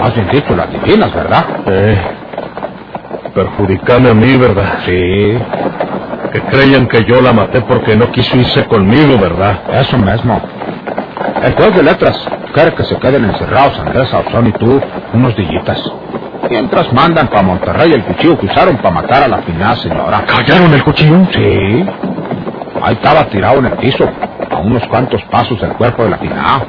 Más 0.00 0.14
bien 0.14 0.28
dicho, 0.30 0.56
la 0.56 0.64
adivinas, 0.64 1.14
¿verdad? 1.14 1.44
Eh, 1.66 2.02
perjudicarme 3.32 4.10
a 4.10 4.14
mí, 4.14 4.36
¿verdad? 4.36 4.78
Sí, 4.84 5.38
Que 6.32 6.40
creían 6.42 6.86
que 6.86 7.04
yo 7.04 7.20
la 7.20 7.32
maté 7.32 7.60
porque 7.62 7.96
no 7.96 8.10
quiso 8.12 8.36
irse 8.36 8.64
conmigo, 8.66 9.18
¿verdad? 9.18 9.60
eso 9.80 9.98
mismo. 9.98 10.40
El 11.42 11.54
juez 11.54 11.74
de 11.74 11.82
letras 11.82 12.16
quiere 12.52 12.74
que 12.74 12.84
se 12.84 12.96
queden 12.98 13.24
encerrados 13.24 13.78
Andrés 13.78 14.08
Sauzón 14.10 14.46
y 14.48 14.52
tú 14.52 14.80
unos 15.12 15.34
dillitas. 15.36 15.78
Mientras 16.48 16.92
mandan 16.92 17.28
para 17.28 17.42
Monterrey 17.42 17.92
el 17.92 18.04
cuchillo 18.04 18.38
que 18.38 18.46
usaron 18.46 18.76
para 18.78 18.94
matar 18.94 19.22
a 19.24 19.28
la 19.28 19.38
finada 19.38 19.76
señora. 19.76 20.24
¿Callaron 20.26 20.72
el 20.72 20.82
cuchillo? 20.82 21.26
Sí. 21.32 21.86
Ahí 22.82 22.94
estaba 22.94 23.24
tirado 23.24 23.58
en 23.58 23.66
el 23.66 23.72
piso, 23.72 24.08
a 24.50 24.56
unos 24.58 24.86
cuantos 24.88 25.22
pasos 25.24 25.60
del 25.60 25.72
cuerpo 25.74 26.04
de 26.04 26.10
la 26.10 26.18
finada. 26.18 26.64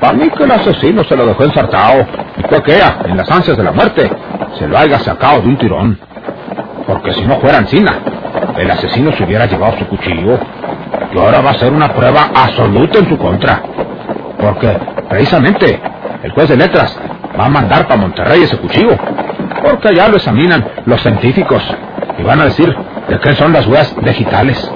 Para 0.00 0.12
mí 0.12 0.28
que 0.30 0.44
el 0.44 0.50
asesino 0.52 1.02
se 1.04 1.16
lo 1.16 1.26
dejó 1.26 1.44
ensartado. 1.44 2.06
Y 2.38 2.42
fue 2.48 2.62
que 2.62 2.76
ella, 2.76 2.98
en 3.04 3.16
las 3.16 3.30
ansias 3.30 3.56
de 3.56 3.64
la 3.64 3.72
muerte, 3.72 4.10
se 4.58 4.68
lo 4.68 4.78
haya 4.78 4.98
sacado 5.00 5.40
de 5.40 5.48
un 5.48 5.58
tirón. 5.58 5.98
Porque 6.86 7.12
si 7.14 7.24
no 7.24 7.40
fuera 7.40 7.58
encina, 7.58 7.98
el 8.58 8.70
asesino 8.70 9.12
se 9.12 9.24
hubiera 9.24 9.46
llevado 9.46 9.78
su 9.78 9.86
cuchillo. 9.86 10.38
Y 11.12 11.18
ahora 11.18 11.40
va 11.40 11.50
a 11.50 11.54
ser 11.54 11.72
una 11.72 11.92
prueba 11.92 12.30
absoluta 12.34 12.98
en 12.98 13.08
su 13.08 13.18
contra. 13.18 13.62
Porque, 14.38 14.76
precisamente, 15.08 15.80
el 16.22 16.32
juez 16.32 16.48
de 16.48 16.56
letras 16.56 16.98
va 17.38 17.46
a 17.46 17.48
mandar 17.48 17.86
para 17.86 18.00
Monterrey 18.00 18.42
ese 18.42 18.56
cuchillo. 18.58 18.96
Porque 19.62 19.88
allá 19.88 20.08
lo 20.08 20.16
examinan 20.16 20.64
los 20.84 21.00
científicos 21.00 21.62
y 22.18 22.22
van 22.22 22.40
a 22.40 22.44
decir 22.44 22.74
de 23.08 23.18
qué 23.20 23.34
son 23.34 23.52
las 23.52 23.66
huellas 23.66 23.94
digitales. 24.02 24.70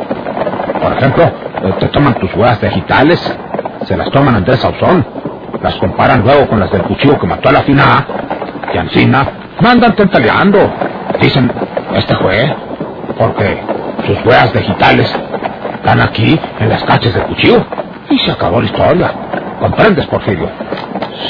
Por 0.81 0.93
ejemplo, 0.93 1.25
eh, 1.25 1.75
te 1.79 1.87
toman 1.89 2.15
tus 2.15 2.35
huellas 2.35 2.61
digitales, 2.61 3.39
se 3.85 3.97
las 3.97 4.11
toman 4.11 4.37
Andrés 4.37 4.61
Sauzón, 4.61 5.05
las 5.63 5.75
comparan 5.77 6.23
luego 6.23 6.49
con 6.49 6.61
las 6.61 6.71
del 6.71 6.83
cuchillo 6.83 7.19
que 7.19 7.27
mató 7.27 7.49
a 7.49 7.53
la 7.53 7.63
fina 7.63 8.07
y 8.73 8.79
Ancina 8.79 9.27
mandan 9.61 9.95
tentaleando. 9.95 10.73
Dicen, 11.21 11.51
este 11.95 12.15
fue, 12.17 12.55
porque 13.21 13.63
sus 14.07 14.25
huellas 14.25 14.51
digitales 14.55 15.15
están 15.75 16.01
aquí 16.01 16.41
en 16.59 16.69
las 16.71 16.83
cachas 16.85 17.13
del 17.13 17.25
cuchillo. 17.25 17.63
Y 18.09 18.19
se 18.19 18.33
acabó 18.33 18.61
la 18.61 18.67
historia. 18.67 19.13
¿Comprendes, 19.61 20.07
Porfirio? 20.07 20.49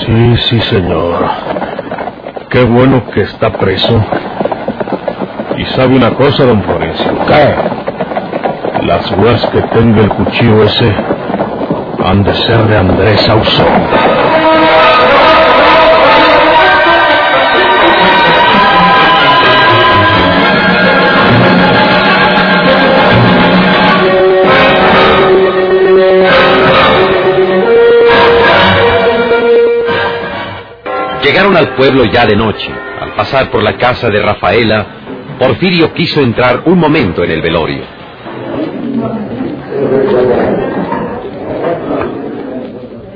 Sí, 0.07 0.37
sí, 0.49 0.61
señor. 0.61 1.29
Qué 2.49 2.63
bueno 2.63 3.03
que 3.13 3.23
está 3.23 3.51
preso. 3.51 4.03
Y 5.59 5.65
sabe 5.67 5.97
una 5.97 6.13
cosa, 6.13 6.47
don 6.47 6.63
Florencio. 6.63 7.13
¿Qué? 7.27 8.87
Las 8.87 9.11
huellas 9.11 9.47
que 9.47 9.61
tenga 9.63 10.03
el 10.03 10.11
cuchillo 10.11 10.63
ese 10.63 10.95
han 12.05 12.23
de 12.23 12.35
ser 12.35 12.69
de 12.69 12.79
Andrés 12.79 13.21
Sauzón. 13.23 13.67
Llegaron 31.23 31.57
al 31.57 31.75
pueblo 31.75 32.05
ya 32.05 32.27
de 32.27 32.37
noche. 32.37 32.71
Al 33.01 33.13
pasar 33.13 33.51
por 33.51 33.63
la 33.63 33.77
casa 33.77 34.09
de 34.09 34.21
Rafaela, 34.23 34.87
Porfirio 35.39 35.93
quiso 35.95 36.21
entrar 36.21 36.63
un 36.67 36.79
momento 36.79 37.23
en 37.25 37.31
el 37.31 37.43
velorio. 37.43 37.83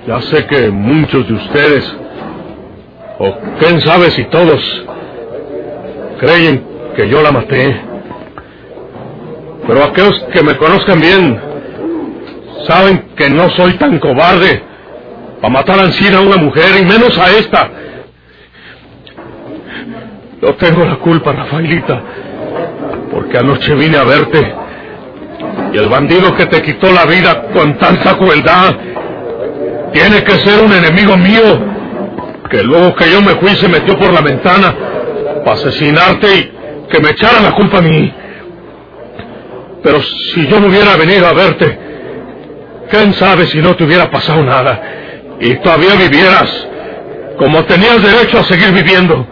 Ya 0.07 0.21
sé 0.21 0.47
que 0.47 0.71
muchos 0.71 1.27
de 1.27 1.35
ustedes, 1.35 1.97
o 3.19 3.35
quién 3.59 3.81
sabe 3.81 4.11
si 4.11 4.25
todos, 4.25 4.85
creen 6.19 6.65
que 6.95 7.09
yo 7.09 7.23
la 7.23 7.33
maté. 7.33 7.81
Pero 9.67 9.85
aquellos 9.85 10.23
que 10.33 10.43
me 10.43 10.57
conozcan 10.57 11.01
bien, 11.01 11.41
saben 12.67 13.07
que 13.17 13.31
no 13.31 13.49
soy 13.51 13.75
tan 13.75 13.99
cobarde 13.99 14.63
para 15.41 15.53
matar 15.53 15.81
a 15.81 16.17
a 16.17 16.21
una 16.21 16.37
mujer 16.37 16.81
y 16.81 16.85
menos 16.85 17.19
a 17.19 17.31
esta. 17.31 17.71
Yo 20.45 20.55
tengo 20.57 20.85
la 20.85 20.97
culpa, 20.97 21.33
Rafaelita, 21.33 22.03
porque 23.11 23.39
anoche 23.39 23.75
vine 23.77 23.97
a 23.97 24.05
verte 24.05 24.55
y 25.73 25.79
el 25.79 25.89
bandido 25.89 26.37
que 26.37 26.45
te 26.45 26.61
quitó 26.61 26.93
la 26.93 27.07
vida 27.07 27.45
con 27.55 27.79
tanta 27.79 28.15
crueldad 28.19 28.75
tiene 29.95 30.23
que 30.23 30.33
ser 30.33 30.63
un 30.63 30.71
enemigo 30.71 31.17
mío 31.17 31.65
que 32.51 32.63
luego 32.63 32.95
que 32.95 33.11
yo 33.11 33.23
me 33.23 33.37
fui 33.37 33.57
se 33.57 33.69
metió 33.69 33.99
por 33.99 34.13
la 34.13 34.21
ventana 34.21 34.75
para 35.47 35.57
asesinarte 35.57 36.37
y 36.37 36.53
que 36.91 37.01
me 37.01 37.13
echara 37.13 37.41
la 37.41 37.53
culpa 37.53 37.79
a 37.79 37.83
mí. 37.83 38.13
Pero 39.83 40.03
si 40.03 40.47
yo 40.47 40.61
no 40.61 40.67
hubiera 40.67 40.95
venido 40.99 41.27
a 41.27 41.33
verte, 41.33 41.79
quién 42.91 43.15
sabe 43.15 43.47
si 43.47 43.63
no 43.63 43.75
te 43.77 43.85
hubiera 43.85 44.11
pasado 44.11 44.45
nada 44.45 44.79
y 45.41 45.55
todavía 45.55 45.95
vivieras 45.95 46.69
como 47.39 47.65
tenías 47.65 48.03
derecho 48.03 48.41
a 48.41 48.45
seguir 48.45 48.73
viviendo. 48.73 49.27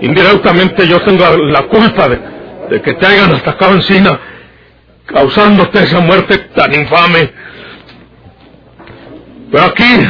Indirectamente 0.00 0.86
yo 0.86 1.00
tengo 1.02 1.24
la 1.36 1.62
culpa 1.64 2.08
de, 2.08 2.18
de 2.70 2.82
que 2.82 2.94
te 2.94 3.06
hayan 3.06 3.34
atacado 3.34 3.74
encima, 3.74 4.18
causándote 5.06 5.82
esa 5.82 6.00
muerte 6.00 6.38
tan 6.54 6.74
infame. 6.74 7.32
Pero 9.50 9.64
aquí, 9.64 10.06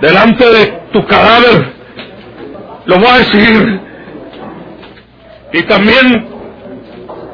delante 0.00 0.44
de 0.44 0.66
tu 0.92 1.06
cadáver, 1.06 1.72
lo 2.86 2.96
voy 2.96 3.08
a 3.08 3.18
decir. 3.18 3.80
Y 5.52 5.62
también 5.64 6.28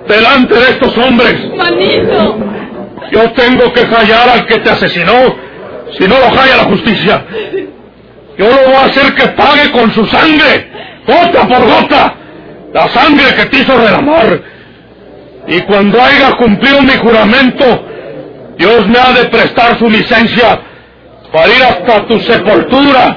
delante 0.06 0.54
de 0.54 0.70
estos 0.70 0.96
hombres. 0.98 1.34
Manito. 1.56 2.38
Yo 3.12 3.30
tengo 3.32 3.72
que 3.72 3.86
callar 3.88 4.28
al 4.28 4.46
que 4.46 4.58
te 4.58 4.70
asesinó, 4.70 5.36
si 5.98 6.06
no 6.06 6.18
lo 6.18 6.34
calla 6.34 6.56
la 6.58 6.64
justicia. 6.64 7.24
Yo 8.36 8.48
lo 8.48 8.56
voy 8.66 8.74
a 8.74 8.84
hacer 8.84 9.14
que 9.14 9.28
pague 9.28 9.70
con 9.72 9.90
su 9.92 10.04
sangre, 10.06 10.70
gota 11.08 11.48
por 11.48 11.66
gota, 11.66 12.14
la 12.72 12.88
sangre 12.88 13.34
que 13.34 13.46
te 13.46 13.56
hizo 13.58 13.78
derramar. 13.78 14.40
Y 15.46 15.60
cuando 15.62 16.00
haya 16.00 16.36
cumplido 16.36 16.82
mi 16.82 16.96
juramento, 16.98 17.64
Dios 18.58 18.86
me 18.86 18.98
ha 18.98 19.12
de 19.12 19.24
prestar 19.26 19.78
su 19.78 19.88
licencia 19.88 20.60
para 21.32 21.48
ir 21.48 21.62
hasta 21.62 22.06
tu 22.06 22.18
sepultura 22.20 23.16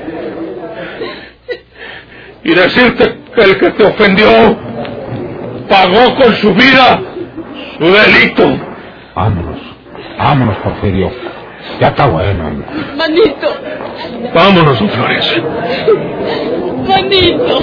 y 2.44 2.54
decirte 2.54 3.18
El 3.38 3.58
que 3.58 3.72
te 3.72 3.84
ofendió 3.86 4.58
pagó 5.70 6.16
con 6.16 6.36
su 6.36 6.54
vida 6.54 7.00
su 7.78 7.86
delito. 7.86 8.60
Vámonos, 9.16 9.60
vámonos, 10.18 10.58
Porfirio. 10.58 11.12
Ya 11.80 11.88
está 11.88 12.08
bueno. 12.08 12.64
Manito, 12.98 13.48
Vámonos, 14.34 14.78
Flores. 14.78 15.42
Manito. 16.82 17.60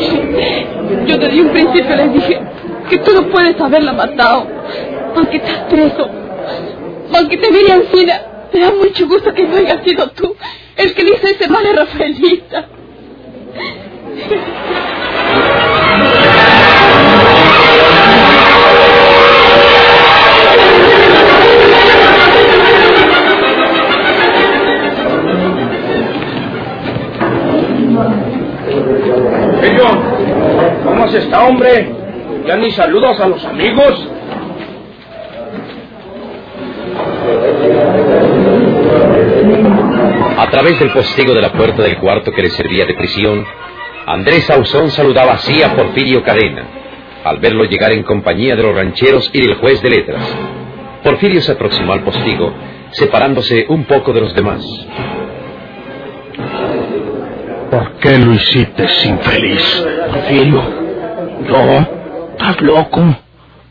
Yo 1.07 1.19
desde 1.19 1.41
un 1.43 1.49
principio 1.49 1.97
les 1.97 2.13
dije 2.13 2.41
que 2.89 2.99
tú 2.99 3.13
no 3.13 3.29
puedes 3.29 3.61
haberla 3.61 3.93
matado. 3.93 4.47
Aunque 5.17 5.37
estás 5.39 5.59
preso. 5.71 6.09
Aunque 7.15 7.37
te 7.37 7.51
mire 7.51 7.75
encima. 7.75 8.15
Me 8.53 8.61
da 8.61 8.71
mucho 8.73 9.07
gusto 9.07 9.33
que 9.35 9.45
no 9.45 9.57
hayas 9.57 9.85
sido 9.85 10.09
tú 10.11 10.35
el 10.77 10.95
que 10.95 11.05
le 11.05 11.11
hizo 11.11 11.27
ese 11.27 11.49
mal 11.49 11.67
a 11.67 11.73
Rafaelita. 11.73 12.69
Hombre? 31.49 31.89
Ya 32.47 32.57
ni 32.57 32.71
saludos 32.71 33.21
a 33.21 33.29
los 33.29 33.45
amigos. 33.45 34.09
A 40.39 40.51
través 40.51 40.79
del 40.79 40.91
postigo 40.91 41.35
de 41.35 41.43
la 41.43 41.53
puerta 41.53 41.83
del 41.83 41.99
cuarto 41.99 42.33
que 42.33 42.43
le 42.43 42.51
servía 42.51 42.87
de 42.87 42.95
prisión, 42.95 43.45
Andrés 44.07 44.49
Ausón 44.51 44.91
saludaba 44.91 45.35
así 45.35 45.63
a 45.63 45.75
Porfirio 45.75 46.23
Cadena, 46.23 46.65
al 47.25 47.39
verlo 47.39 47.65
llegar 47.65 47.93
en 47.93 48.03
compañía 48.03 48.57
de 48.57 48.63
los 48.63 48.75
rancheros 48.75 49.31
y 49.33 49.43
del 49.43 49.57
juez 49.57 49.83
de 49.83 49.91
letras. 49.91 50.23
Porfirio 51.03 51.41
se 51.43 51.53
aproximó 51.53 51.93
al 51.93 52.03
postigo, 52.03 52.53
separándose 52.91 53.67
un 53.69 53.85
poco 53.85 54.13
de 54.13 54.21
los 54.21 54.35
demás. 54.35 54.65
¿Por 57.71 57.93
qué 57.99 58.19
lo 58.19 58.33
hiciste, 58.33 58.87
infeliz? 59.05 59.87
Porfirio, 60.11 60.88
yo, 61.47 61.79
estás 62.33 62.61
loco. 62.61 63.03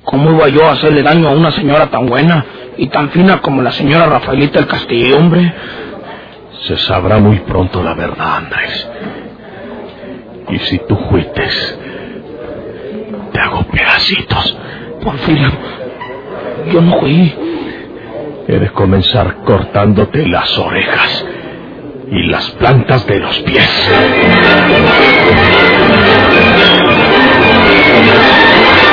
¿Cómo 0.04 0.32
iba 0.32 0.48
yo 0.48 0.66
a 0.66 0.72
hacerle 0.72 1.04
daño 1.04 1.28
a 1.28 1.32
una 1.32 1.52
señora 1.52 1.88
tan 1.88 2.06
buena 2.06 2.46
y 2.78 2.88
tan 2.88 3.10
fina 3.10 3.42
como 3.42 3.62
la 3.62 3.72
señora 3.72 4.06
Rafaelita 4.06 4.60
del 4.60 4.68
Castillo, 4.68 5.18
hombre? 5.18 5.54
Se 6.66 6.78
sabrá 6.78 7.18
muy 7.18 7.40
pronto 7.40 7.84
la 7.84 7.94
verdad, 7.94 8.38
Andrés. 8.38 8.90
Y 10.50 10.60
si 10.60 10.80
tú 10.80 10.96
fuites, 11.10 11.80
te 13.34 13.40
hago 13.40 13.64
pedacitos. 13.64 14.58
Porfirio, 15.04 15.52
yo 16.72 16.82
no 16.82 17.00
fui. 17.00 17.36
He 18.48 18.60
de 18.60 18.70
comenzar 18.70 19.44
cortándote 19.44 20.26
las 20.26 20.58
orejas 20.58 21.26
y 22.10 22.24
las 22.28 22.50
plantas 22.52 23.06
de 23.08 23.20
los 23.20 23.38
pies. 23.40 23.92
Amen. 27.90 28.87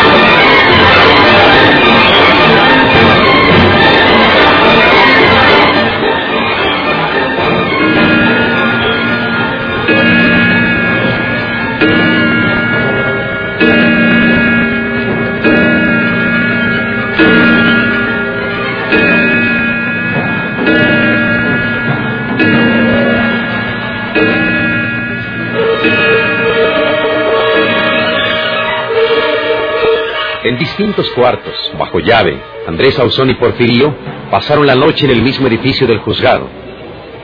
Distintos 30.94 31.11
cuartos, 31.14 31.72
bajo 31.76 31.98
llave, 31.98 32.40
Andrés 32.68 32.98
Ausón 33.00 33.30
y 33.30 33.35
Porfirio 33.35 33.94
pasaron 34.30 34.64
la 34.64 34.76
noche 34.76 35.07
en 35.07 35.11
el 35.11 35.22
mismo 35.22 35.48
edificio 35.48 35.87
del 35.88 35.98
juzgado. 35.98 36.48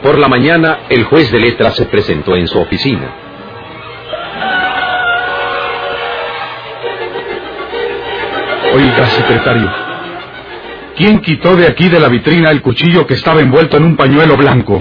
Por 0.02 0.18
la 0.18 0.28
mañana, 0.28 0.80
el 0.88 1.04
juez 1.04 1.30
de 1.30 1.38
letras 1.38 1.76
se 1.76 1.84
presentó 1.84 2.34
en 2.34 2.48
su 2.48 2.58
oficina. 2.58 3.14
Oiga, 8.74 9.06
secretario. 9.06 9.72
¿Quién 10.96 11.20
quitó 11.20 11.54
de 11.54 11.66
aquí 11.66 11.88
de 11.88 12.00
la 12.00 12.08
vitrina 12.08 12.50
el 12.50 12.62
cuchillo 12.62 13.06
que 13.06 13.14
estaba 13.14 13.40
envuelto 13.40 13.76
en 13.76 13.84
un 13.84 13.96
pañuelo 13.96 14.36
blanco? 14.36 14.80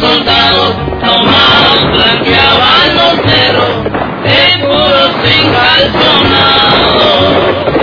soldados, 0.00 0.76
tomados 1.00 1.92
blanqueaban 1.92 2.96
los 2.96 3.14
cerros, 3.30 3.84
de 4.24 4.58
puros 4.64 5.10
encalzonados. 5.42 7.79